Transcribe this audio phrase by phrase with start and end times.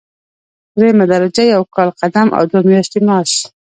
[0.77, 3.31] دریمه درجه یو کال قدم او دوه میاشتې معاش.